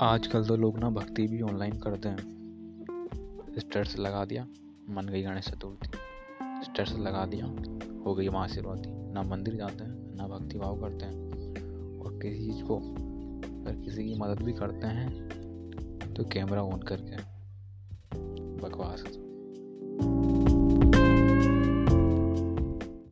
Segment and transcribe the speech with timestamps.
[0.00, 2.18] आजकल तो लोग ना भक्ति भी ऑनलाइन करते हैं।
[3.58, 4.46] स्टेटस लगा दिया,
[4.90, 5.88] मन गई गणेश चतुर्थी।
[6.64, 7.46] स्टेटस लगा दिया,
[8.06, 11.28] हो गई महाशिवरात्रि ना मंदिर जाते हैं, ना भक्ति भाव करते हैं।
[12.00, 12.76] और किसी चीज़ को
[13.60, 15.28] अगर किसी की मदद भी करते हैं
[16.14, 17.16] तो कैमरा ऑन करके।
[18.62, 19.04] बकवास।